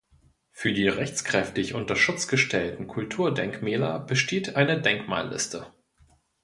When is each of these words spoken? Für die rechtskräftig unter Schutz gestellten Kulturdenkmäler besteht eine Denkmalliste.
Für 0.49 0.73
die 0.73 0.87
rechtskräftig 0.87 1.75
unter 1.75 1.95
Schutz 1.95 2.27
gestellten 2.27 2.87
Kulturdenkmäler 2.87 3.99
besteht 3.99 4.55
eine 4.55 4.81
Denkmalliste. 4.81 5.67